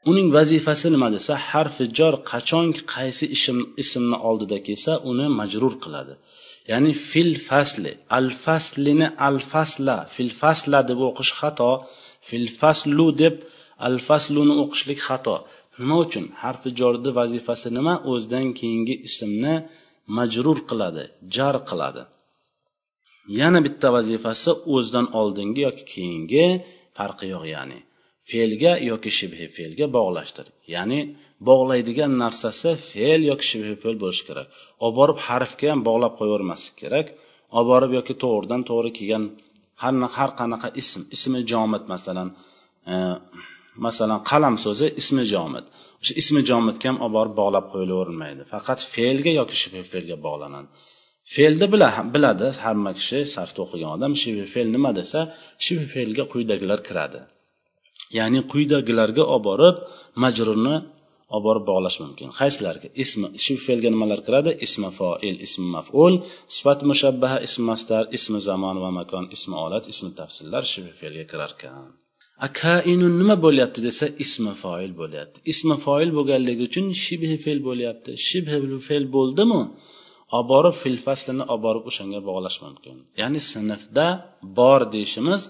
[0.06, 6.14] uning vazifasi nima desa harfi jor qachonki qaysi ism ismni oldida kelsa uni majrur qiladi.
[6.70, 7.92] Ya'ni fil fasli.
[8.18, 9.96] Al faslini al fasla.
[10.14, 11.72] Fil fasla deb o'qish xato
[12.28, 13.34] fil faslu deb
[13.86, 15.36] al fasluni o'qishlik xato.
[15.80, 16.24] Nima uchun?
[16.42, 17.94] Harfi jorni vazifasi nima?
[18.12, 19.54] O'zidan keyingi ismni
[20.16, 22.02] majrur qiladi jar qiladi.
[23.40, 26.44] Yana bitta vazifasi o'zidan oldingi yoki keyingi
[26.96, 27.78] farqi yo'q ya'ni
[28.30, 30.46] fe'lga yoki shibhi fe'lga bog'lashdir.
[30.74, 31.00] Ya'ni
[31.48, 34.48] bog'laydigan narsasi fe'l yoki shibhi fe'l bo'lishi kerak.
[34.84, 37.06] Olib borib harfga ham bog'lab qo'yavermaslik kerak.
[37.56, 39.24] Olib borib yoki to'g'ridan to'g'ri kelgan
[40.16, 42.28] har qanaqa ism ismi jomid masalan
[42.92, 42.94] e,
[43.86, 45.66] masalan qalam so'zi ismi jomid
[46.02, 50.68] o'sha ismi jomidga ham olib borib bog'lab qo'yilavermaydi faqat fe'lga yoki shibhi fe'lga bog'lanadi.
[51.34, 51.66] Fe'lni
[52.14, 55.20] biladi hamma kishi sarfda o'qigan odam shibhi fe'l nima desa
[55.64, 57.20] shibhi fe'lga quyidagilar kiradi.
[58.16, 59.76] Ya'ni quyidagilarga olib borib
[60.24, 60.76] majrurni
[61.34, 62.28] olib borib bog'lash mumkin.
[62.40, 62.88] Qaysilarga?
[63.04, 64.50] Ismi shu fe'lga nimalar kiradi?
[64.66, 66.12] Ismi foil ismi maful
[66.56, 71.50] sifat mushabbaha ismi mastar ismi zamon va makon ismi olat ismi tafsillar shu fe'lga kirar
[71.56, 71.88] ekan.
[72.46, 75.38] Akainun nima bo'lyapti desa ismi foil bo'lyapti.
[75.52, 78.10] Ismi foil bo'lganligi uchun shibhi fe'l bo'lyapti.
[78.28, 78.56] Shibhi
[78.88, 79.62] fe'l bo'ldimi?
[80.36, 82.96] Olib borib fil faslini olib borib o'shanga bog'lash mumkin.
[83.20, 84.06] Ya'ni sinfda
[84.58, 85.42] bor deyishimiz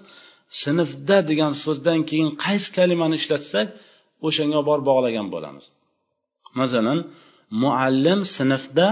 [0.63, 3.67] sinfda degan so'zdan keyin qaysi kalimani ishlatsak
[4.27, 5.65] o'shanga borib bog'lagan bo'lamiz.
[6.61, 6.99] Masalan
[7.63, 8.89] muallim sinfda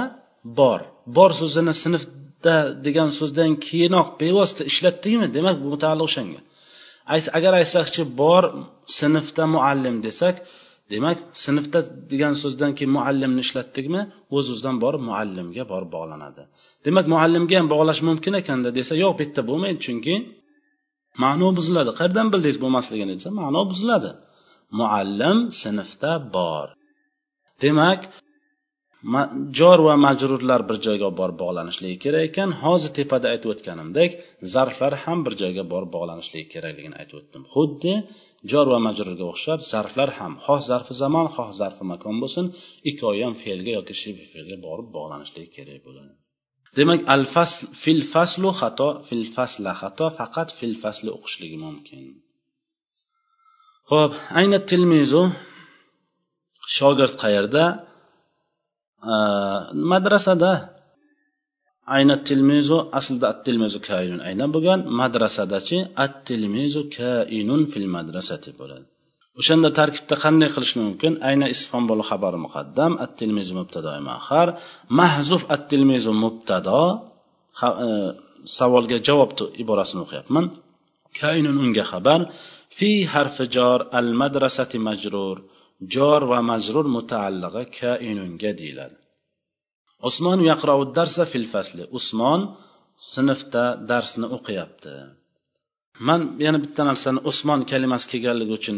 [0.59, 0.81] bor.
[1.17, 6.41] Bor so'zini sinfda degan so'zdan keyinoq bevosita ishlatdikmi demak bu mutaalliq o'shanga.
[7.39, 8.43] Agar aytsakchi bor
[8.99, 10.35] sinfda muallim desak
[10.93, 11.79] demak sinfda
[12.13, 14.01] degan so'zdan keyin muallimni ishlatdikmi?
[14.37, 16.43] O'z o'zidan borib muallimga borib bog'lanadi.
[16.87, 19.79] Demak muallimga ham bog'lash mumkin ekanda desa yo'q bu yerda bo'lmaydi.
[19.87, 20.15] Chunki
[21.25, 21.91] ma'no buziladi.
[21.99, 24.11] Qayerdan bildingiz bo'lmasligini desa ma'no buziladi.
[24.79, 26.67] Muallim sinfda bor.
[27.65, 28.01] Demak
[29.59, 32.51] jor va majrurlar bir joyga borib bog'lanishligi kerak ekan.
[32.63, 34.11] Hozir tepada aytib o'tganimdek
[34.55, 37.43] zarflar ham bir joyga borib bog'lanishligi kerakligini aytib o'tdim.
[37.55, 37.95] Xuddi
[38.53, 42.47] jor va majrurga o'xshab zarflar ham xoh zarfi zamon xoh zarfi makon bo'lsin
[42.91, 46.13] ikkovi ham fe'lga yoki shib fe'lga borib bog'lanishligi kerak bo'ladi.
[46.77, 52.05] Demak al fasl fil faslu xato fil fasla xato faqat fil fasli o'qishligi mumkin.
[53.91, 55.23] Ho'p ayni tilmizu
[56.77, 57.65] shogird qayerda?
[59.93, 60.53] Madrasada.
[61.97, 68.87] Ayna tilmizu aslida at tilmizu kainun ayna bo'lgan madrasadachi at tilmizu kainun fil madrasati bo'ladi.
[69.41, 71.13] O'shanda tarkibda qanday qilish mumkin?
[71.29, 74.49] Ayna isfon bo'l xabari muqaddam at tilmizu mubtado mahar.
[74.99, 76.81] Mahzuf at tilmizu mubtado
[77.67, 77.89] e,
[78.59, 79.31] savolga javob
[79.63, 80.45] iborasini o'qiyapman.
[81.21, 82.21] Kainun unga xabar
[82.79, 85.37] fi harfi jor al madrasati majrur
[85.95, 88.97] jor va majrur mutaallig'i kainunga deyiladi.
[90.09, 91.83] Usmon yaqrau darsa fil fasli.
[91.99, 92.41] Usmon
[93.15, 94.95] sinfda darsni o'qiyapti.
[96.07, 98.77] Man yana bitta narsani usmon kalimasi kelganligi uchun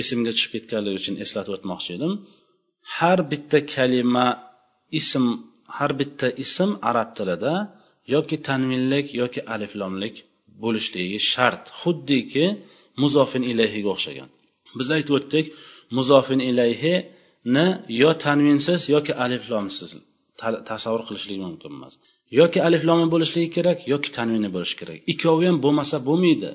[0.00, 2.12] esimga tushib ketganligi uchun eslatib o'tmoqchi edim.
[2.96, 4.26] Har bitta kalima
[5.00, 5.24] ism
[5.76, 7.54] har bitta ism arab tilida
[8.14, 10.14] yoki tanvinlik yoki aliflomlik
[10.62, 11.64] bo'lishligi shart.
[11.80, 12.46] Xuddiki
[13.02, 14.28] muzofin ilayhiga o'xshagan.
[14.78, 15.46] Biz aytib o'tdik
[15.96, 17.66] muzofin ilayhini
[18.02, 19.90] yo tanvinsiz yoki aliflomsiz
[20.70, 21.94] tasavvur qilishlik mumkin emas
[22.40, 24.98] yoki aliflomi bo'lishligi kerak yoki tanvini bo'lishi kerak.
[25.12, 26.50] Ikkovi ham bo'lmasa bo'lmaydi.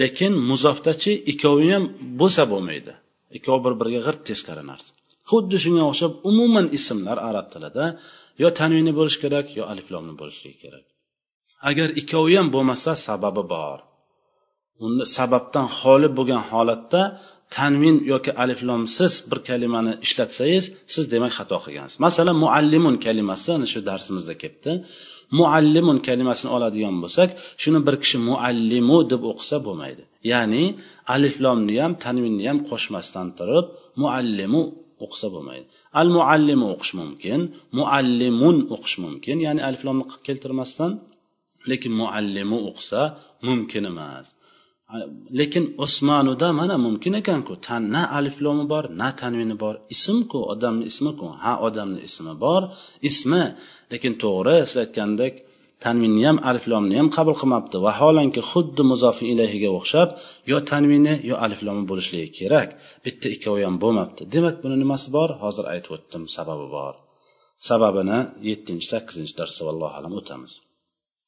[0.00, 1.84] Lekin muzofdachi ikkovi ham
[2.20, 2.92] bo'lsa bo'lmaydi.
[3.36, 4.90] Ikkovi bir biriga g'irt teskari narsa.
[5.30, 7.84] Xuddi shunga o'xshab umuman ismlar arab tilida
[8.42, 10.84] yo tanvini bo'lishi kerak yo aliflomni bo'lishligi kerak.
[11.70, 13.78] Agar ikkovi ham bo'lmasa sababi bor.
[14.84, 17.00] Unda sababdan xoli bo'lgan holatda
[17.54, 21.96] tanvin yoki aliflomsiz bir kalimani ishlatsangiz siz demak xato qilgansiz.
[22.06, 24.72] Masalan muallimun kalimasi ana shu darsimizda kelibdi.
[25.38, 27.30] Muallimun kalimasini oladigan bo'lsak
[27.62, 30.02] shuni bir kishi muallimu deb o'qisa bo'lmaydi.
[30.32, 30.64] Ya'ni
[31.14, 33.66] aliflomni ham tanvinni ham qo'shmasdan turib
[34.02, 34.62] muallimu
[35.04, 35.66] o'qisa bo'lmaydi.
[36.00, 37.40] Al muallimu o'qish mumkin
[37.78, 40.90] muallimun o'qish mumkin ya'ni aliflomni keltirmasdan
[41.70, 43.00] lekin muallimu o'qisa
[43.48, 44.26] mumkin emas.
[45.38, 47.52] Lekin osmonuda mana mumkin ekanku.
[47.66, 49.74] Tan na aliflomi bor na tanvini bor.
[49.94, 51.26] Ismku odamni ismiku.
[51.42, 52.62] Ha odamni ismi bor
[53.10, 53.42] ismi.
[53.92, 55.34] Lekin to'g'ri siz aytgandek
[55.84, 57.76] tanvinni ham aliflomni ham qabul qilmabdi.
[57.86, 60.08] Vaholanki xuddi muzofi ilayhiga o'xshab
[60.50, 62.68] yo tanvini yo aliflomi bo'lishligi kerak.
[63.04, 64.22] Bitta ikkovi ham bo'lmabdi.
[64.34, 65.28] Demak buni nimasi bor?
[65.42, 66.94] Hozir aytib o'tdim sababi bor.
[67.68, 68.18] Sababini
[68.48, 70.52] yettinchi sakkizinchi darsda vallohu alam o'tamiz.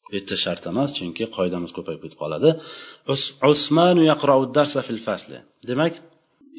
[0.08, 2.50] Bu yerda shart emas chunki qoidamiz ko'payib ketib qoladi.
[3.54, 5.38] Usmanu yaqrau darsa fil fasli.
[5.70, 5.94] Demak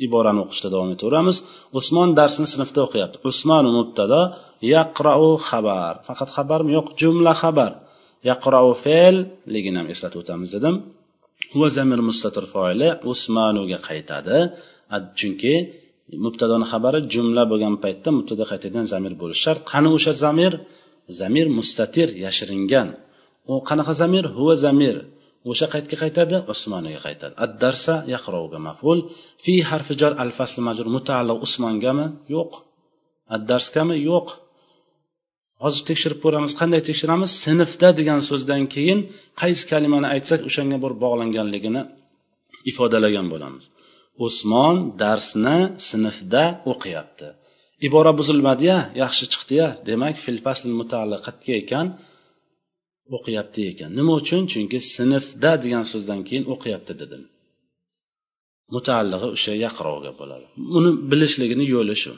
[0.06, 1.38] iborani o'qishda davom etaveramiz.
[1.80, 3.18] Usmon darsni sinfda o'qiyapti.
[3.30, 4.22] Usmonu mubtado
[4.76, 5.94] yaqrau xabar.
[6.08, 6.70] Faqat xabarmi?
[6.78, 7.72] Yo'q jumla xabar.
[8.30, 10.76] Yaqrau fe'lligini ham eslatib o'tamiz dedim.
[11.60, 14.38] Va zamir mustatir foili usmanuga qaytadi.
[15.20, 15.54] Chunki
[16.26, 19.62] mubtadoni xabari jumla bo'lgan paytda mubtada qaytadigan zamir bo'lishi shart.
[19.72, 20.54] Qani o'sha zamir?
[21.20, 22.90] Zamir mustatir yashiringan.
[23.52, 24.26] U qanaqa zamir?
[24.38, 24.98] Huva zamir.
[25.52, 27.34] O'sha qaytga qaytadi usmoniga qaytadi.
[27.46, 28.98] Ad darsa yaqrovga maful.
[29.44, 32.06] Fi harfi jar al fasl majrur mutaalliq usmongami?
[32.36, 32.52] Yo'q.
[33.36, 34.28] Ad darskami yo'q.
[35.64, 36.52] Hozir tekshirib ko'ramiz.
[36.62, 37.32] Qanday tekshiramiz?
[37.46, 39.00] Sinfda degan so'zdan keyin
[39.42, 41.82] qaysi kalimani aytsak o'shanga bir bog'langanligini
[42.72, 43.64] ifodalagan bo'lamiz.
[44.28, 45.58] Usmon darsni
[45.90, 47.28] sinfda o'qiyapti.
[47.88, 49.68] Ibora buzilmadiya yaxshi chiqdiya.
[49.90, 51.86] Demak fil fasl mutaalliqatga ekan.
[53.16, 53.90] O'qiyapti ekan.
[54.00, 54.42] Nima uchun?
[54.52, 57.24] Chunki sinfda degan so'zdan keyin o'qiyapti dedim.
[58.76, 60.46] Mutaallig'i o'sha yaqrovga bo'ladi.
[60.78, 62.14] Uni bilishligini yo'li shu.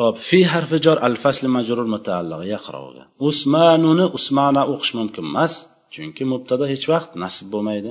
[0.00, 5.52] Hop fi harfi jor al fasli majrur mutaallig'i yaqrovga usmanuni usmana o'qish mumkin emas
[5.94, 7.90] chunki mubtado hech vaqt nasib bo'lmaydi.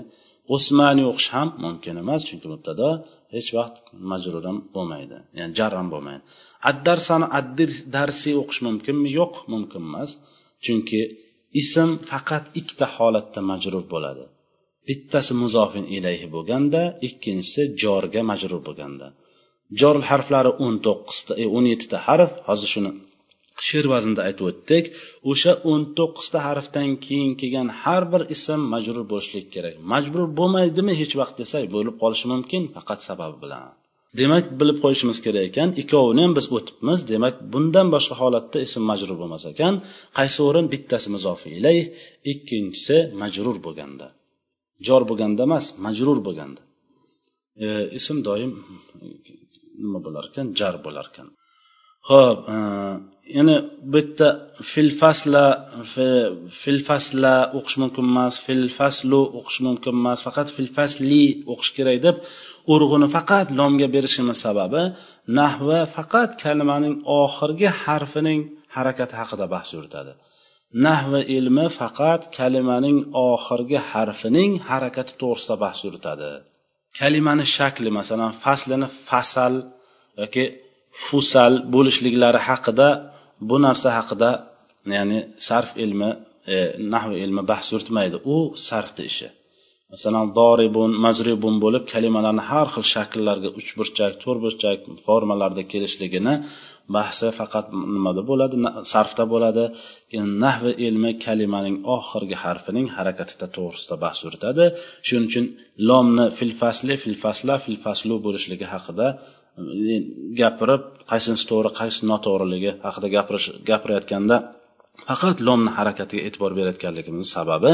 [0.55, 2.89] Usmani o'qish ham mumkin emas chunki mubtado
[3.35, 6.23] hech vaqt majrur ham bo'lmaydi ya'ni jar ham bo'lmaydi.
[6.69, 7.27] Addarsani
[7.95, 9.07] darsi o'qish mumkinmi?
[9.19, 10.09] Yo'q mumkin emas
[10.65, 11.01] chunki
[11.61, 14.23] ism faqat ikkita holatda majrur bo'ladi.
[14.87, 19.07] Bittasi muzofin ilayhi bo'lganda ikkinchisi jorga majrur bo'lganda.
[19.79, 22.31] Jor harflari o'n to'qqizta e, o'n yettita harf.
[22.47, 22.91] Hozir shuni
[23.67, 24.85] she'r vaznida aytib o'tdik.
[25.31, 29.75] O'sha o'n to'qqizta harfdan keyin kelgan har bir ism majrur bo'lishlik kerak.
[29.91, 33.63] Majbur bo'lmaydimi hech vaqt desak bo'lib qolishi mumkin faqat sababi bilan.
[34.19, 36.99] Demak bilib qo'yishimiz kerak ekan ikkovini ham biz o'tibmiz.
[37.11, 39.73] Demak bundan boshqa holatda ism majrur bo'lmas ekan.
[40.17, 40.65] Qaysi o'rin?
[40.73, 41.77] Bittasi muzofi ilay
[42.31, 44.07] ikkinchisi majrur bo'lganda.
[44.87, 46.61] Jor bo'lganda emas majrur bo'lganda.
[47.63, 47.67] E,
[47.99, 48.51] ism doim
[49.83, 50.47] nima bo'lar ekan?
[50.59, 51.27] Jar bo'lar ekan.
[52.09, 52.57] Ho'p e,
[53.37, 53.55] yana
[53.91, 54.27] bu yerda
[54.71, 55.45] fil fasla
[56.61, 60.19] fil fasla o'qish mumkin emas fil faslu o'qish mumkin emas.
[60.27, 61.23] Faqat fil fasli
[61.53, 62.15] o'qish kerak deb
[62.73, 64.83] urg'uni faqat lomga berishimiz sababi
[65.39, 68.41] nahva faqat kalimaning oxirgi harfining
[68.75, 70.13] harakati haqida bahs yuritadi.
[70.85, 72.97] Nahva ilmi faqat kalimaning
[73.31, 76.29] oxirgi harfining harakati to'g'risida bahs yuritadi.
[76.99, 79.53] Kalimani shakli masalan faslini fasal
[80.21, 80.45] yoki
[81.05, 82.87] fusal bo'lishliklari haqida
[83.49, 84.29] bu narsa haqida
[84.95, 86.09] ya'ni sarf ilmi
[86.53, 86.55] e,
[86.93, 88.17] nahv ilmi bahs yuritmaydi.
[88.33, 89.27] U sarfni ishi.
[89.93, 96.33] Masalan doribun majribun bo'lib kalimalarni har xil shakllarga uchburchak to'rtburchak formalarda kelishligini
[96.95, 98.55] bahsi faqat nimada bo'ladi?
[98.93, 99.63] Sarfda bo'ladi.
[100.43, 104.65] Nahvi ilmi kalimaning oxirgi harfining harakatida to'g'risida bahs yuritadi.
[105.07, 105.45] Shuning uchun
[105.89, 109.07] lomni fil fasli fil fasla fil faslu bo'lishligi haqida
[109.93, 109.95] e,
[110.41, 114.37] gapirib qaysinisi to'g'ri qaysi noto'g'riligi haqida gapirish gapirayotganda
[115.07, 117.73] faqat lomni harakatiga e'tibor berayotganligimiz sababi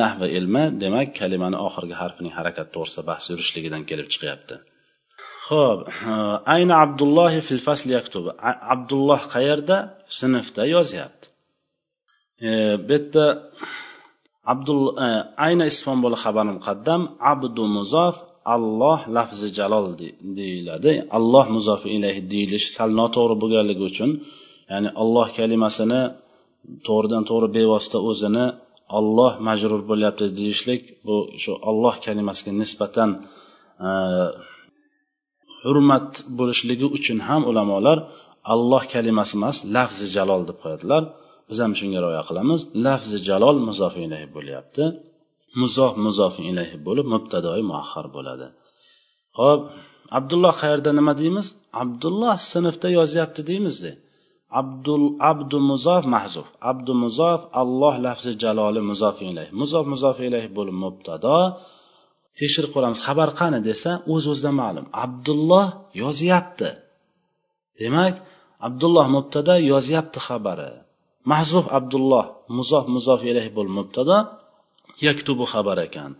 [0.00, 4.54] nahva ilmi demak kalimani oxirgi harfining harakati to'g'risida bahs yurishligidan kelib chiqyapti.
[5.48, 5.80] Ho'p
[6.12, 6.14] e,
[6.54, 8.30] ayni abdulloh fil fasli yaktubi
[8.74, 9.76] abdulloh qayerda?
[10.20, 11.26] Sinfda yozyapti.
[12.48, 12.50] E,
[12.86, 13.24] bu yerda
[14.52, 15.08] abdul e,
[15.46, 18.14] ayna isfon bo'li xabari muqaddam abdu muzof
[18.54, 19.86] alloh lafzi jalol
[20.38, 20.92] deyiladi.
[21.18, 24.10] Alloh muzofi ilayhi deyilishi sal noto'g'ri bo'lganligi uchun
[24.70, 26.00] ya'ni alloh kalimasini
[26.86, 28.46] to'g'ridan to'g'ri bevosita o'zini
[28.98, 33.10] olloh majrur bo'lyapti deyishlik bu shu olloh kalimasiga nisbatan
[33.86, 33.90] e,
[35.62, 37.98] hurmat bo'lishligi uchun ham ulamolar
[38.54, 41.02] alloh kalimasi emas lafzi jalol deb qo'yadilar.
[41.48, 42.60] Biz ham shunga rioya qilamiz.
[42.86, 44.84] Lafzi jalol muzofi ilayhi bo'lyapti.
[45.60, 48.46] Muzof muzofi ilayhi bo'lib mubtadoi muahhar bo'ladi.
[49.38, 49.60] Ho'p
[50.18, 51.46] abdulloh qayerda nima deymiz?
[51.82, 53.92] Abdulloh sinfda yozyapti deymizda
[54.50, 56.46] abdul abdu muzof mahzuf.
[56.70, 61.36] Abdu muzof alloh lafzi jaloli muzof ilayh muzof muzof ilayh bo'lib mubtado.
[62.38, 64.86] Tekshirib ko'ramiz xabar qani desa o'z uz o'zidan ma'lum.
[65.04, 65.66] Abdulloh
[66.02, 66.70] yozyapti.
[67.80, 68.14] Demak
[68.66, 70.70] abdulloh mubtada yozyapti xabari.
[71.30, 72.24] Mahzuf abdulloh
[72.56, 74.16] muzof muzof ilayh bo'lib mubtado.
[75.06, 76.10] Yaktubu xabar ekan.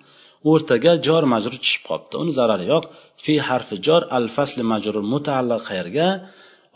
[0.50, 2.84] O'rtaga jor majrur tushib qolibdi uni zarari yo'q.
[3.24, 6.08] Fi harfi jor al fasli majrur mutaallaq qayerga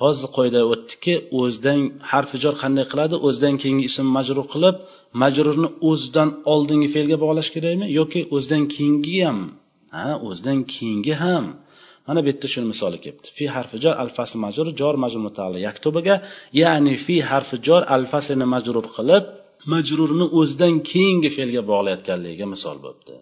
[0.02, 3.14] hozir qoida o'tdiki o'zidan harfi jor qanday qiladi?
[3.28, 4.76] O'zidan keyingi ism majrur qilib
[5.22, 7.86] majrurni o'zidan oldingi fe'lga bog'lash kerakmi?
[7.98, 9.38] Yoki o'zidan keyingi ham?
[9.96, 11.44] Ha o'zidan keyingi ham.
[12.06, 13.28] Mana bu yerda shuni misoli kelibdi.
[13.36, 16.14] Fi harfi jor al fasl majrur jor majrur mutaalli yaktubiga.
[16.60, 19.24] Ya'ni fi harfi jor al faslini majrur qilib
[19.72, 23.14] majrurni o'zidan keyingi fe'lga bog'layotganligiga misol bo'libdi.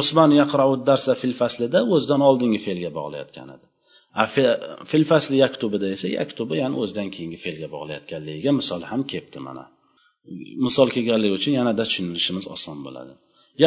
[0.00, 3.66] Usmon yaqrau darsa fil faslida o'zidan oldingi fe'lga bog'layotgan edi.
[4.90, 9.64] Fil fasli yaktubida esa yaktubi ya'ni o'zidan keyingi fe'lga bog'layotganligiga misol ham kelibdi mana.
[10.66, 13.12] Misol kelganligi uchun yanada tushunishimiz oson bo'ladi.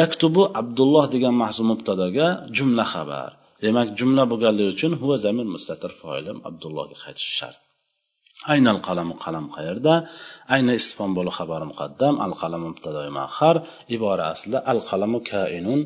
[0.00, 3.30] Yaktubu abdulloh degan mahzu mubtadoga jumla xabar.
[3.64, 7.58] Demak jumla bo'lganligi uchun huva zamir mustatir foilim abdullohga qaytishi shart.
[8.52, 9.94] Aynal al qalamu qalam qayerda?
[10.54, 13.56] Ayna istifom bo'li xabari muqaddam al qalamu mubtadoi mahar
[13.96, 15.80] ibora aslida al qalamu kainun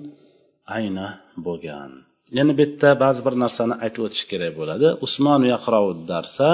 [0.77, 1.07] ayna
[1.47, 1.93] bo'lgan.
[2.39, 4.89] Yana bu yerda ba'zi bir narsani aytib o'tish kerak bo'ladi.
[5.07, 6.49] Usmon yaqrov darsa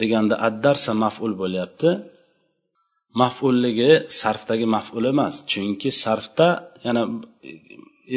[0.00, 1.90] deganda addarsa maful bo'lyapti.
[3.20, 6.48] Mafulligi sarfdagi maful emas chunki sarfda
[6.86, 7.02] yana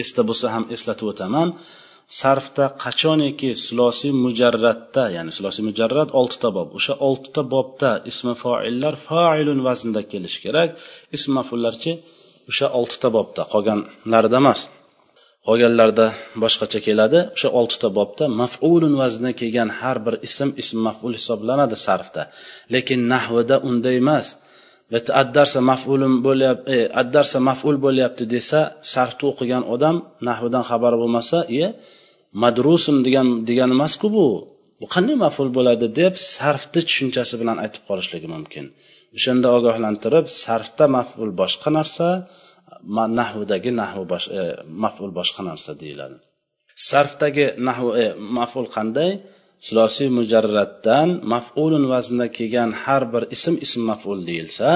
[0.02, 1.50] esda bo'lsa ham eslatib o'taman
[2.22, 6.67] sarfda qachoniki silosiy mujarratda ya'ni silosiy mujarrat oltita bob.
[6.78, 10.69] O'sha oltita bobda ismi foillar failun vaznda kelishi kerak.
[11.15, 11.91] Ism mafullarchi?
[12.50, 14.62] O'sha oltita bobda qolganlarida emas.
[15.48, 16.06] Qolganlarda
[16.44, 17.20] boshqacha keladi.
[17.36, 22.22] O'sha oltita bobda mafulun vazni kelgan har bir ism ism maful hisoblanadi sarfda.
[22.74, 24.28] Lekin nahvida unday emas.
[25.22, 28.60] Addarsa mafulun bo'lyapti e, addarsa maful bo'lyapti desa
[28.94, 29.96] sarfni o'qigan odam
[30.28, 31.66] nahvidan xabari bo'lmasa e
[32.44, 34.28] madrusun degan degani emasku bu.
[34.82, 38.66] Bu qanday maful bo'ladi deb sarfni tushunchasi bilan aytib qolishligi mumkin.
[39.18, 42.08] O'shanda ogohlantirib sarfda maful boshqa narsa
[43.19, 44.41] nahvidagi nahvu bosh, e,
[44.84, 46.17] maful boshqa narsa deyiladi.
[46.89, 48.06] Sarfdagi nahv e,
[48.38, 49.12] maful qanday?
[49.65, 54.69] Silosiy mujarratdan mafulun vaznida kelgan har bir ism ism maful deyilsa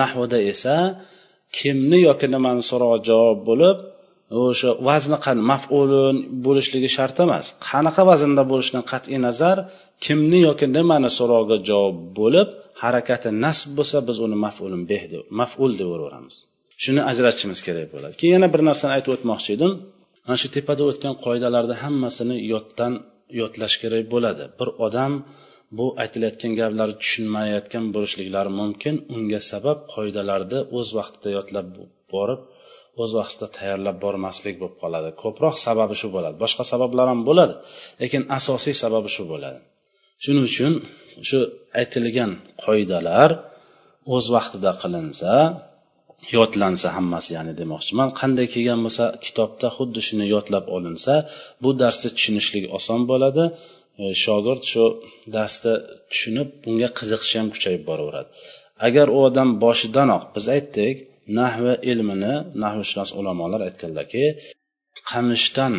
[0.00, 0.76] nahvida esa
[1.58, 3.76] kimni yoki nimani so'roq javob bo'lib
[4.42, 7.46] o'sha vazni qan mafulun bo'lishligi shart emas.
[7.68, 9.56] Qanaqa vaznda bo'lishidan qat'iy nazar
[10.04, 12.48] kimni yoki nimani so'rog'iga javob bo'lib
[12.82, 16.36] harakati nasb bo'lsa biz uni mafulun beh deb maful deyaveramiz
[16.84, 18.14] shuni ajratishimiz kerak bo'ladi.
[18.20, 19.72] Keyin yana bir narsani aytib o'tmoqchi edim.
[20.26, 22.92] Mana shu tepada o'tgan qoidalarni hammasini yoddan
[23.40, 24.44] yodlash kerak bo'ladi.
[24.58, 25.12] Bir odam
[25.78, 28.94] bu aytilayotgan gaplarni tushunmayotgan bo'lishliklari mumkin.
[29.14, 31.66] Unga sabab qoidalarni o'z vaqtida yodlab
[32.14, 32.40] borib
[33.02, 35.08] o'z vaqtida tayyorlab bormaslik bo'lib qoladi.
[35.22, 36.36] Ko'proq sababi shu bo'ladi.
[36.42, 37.54] Boshqa sabablar ham bo'ladi
[38.02, 39.58] lekin asosiy sababi shu bo'ladi.
[40.22, 40.72] Shuning uchun
[41.28, 41.38] shu
[41.80, 42.30] aytilgan
[42.64, 43.30] qoidalar
[44.14, 45.32] o'z vaqtida qilinsa
[46.34, 48.08] yodlansa hammasi ya'ni demoqchiman.
[48.20, 51.14] Qanday kelgan bo'lsa kitobda xuddi shuni yodlab olinsa
[51.62, 53.44] bu darsni tushunishlik oson bo'ladi.
[54.02, 54.84] E, shogird shu
[55.36, 55.74] darsni
[56.10, 58.28] tushunib bunga qiziqishi ham kuchayib boraveradi.
[58.86, 60.96] Agar u odam boshidanoq biz aytdik
[61.40, 64.24] nahva ilmini nahvshunos ulamolar aytganlarki
[65.10, 65.74] qamishdan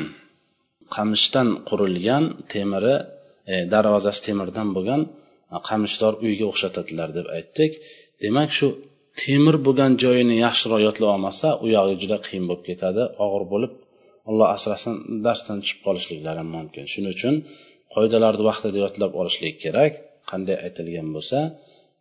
[0.96, 2.24] qamishdan qurilgan
[2.54, 2.96] temiri
[3.52, 5.02] e, darvozasi temirdan bo'lgan
[5.70, 7.72] qamishdor uyga o'xshatadilar deb aytdik.
[8.24, 8.68] Demak shu
[9.22, 13.74] temir bo'lgan joyini yaxshiroq yodlab olmasa u yog'i juda qiyin bo'lib ketadi og'ir bo'lib
[14.30, 14.96] alloh asrasin
[15.26, 16.84] darsdan tushib qolishliklari ham mumkin.
[16.94, 17.36] Shuning uchun
[17.96, 19.94] qoidalarni vaqtida yodlab olishlik kerak.
[20.32, 21.40] Qanday aytilgan bo'lsa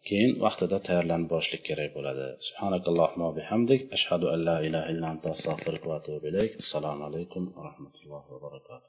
[0.08, 2.26] keyin vaqtida tayyorlanib borishlik kerak bo'ladi.
[2.48, 3.80] Subhanakallohumma bihamdik.
[3.96, 6.52] Ashhadu an la ilaha illa anta astag'firuka va atubu ilayk.
[6.62, 8.86] Assalomu alaykum va rahmatullohi va barakatuh.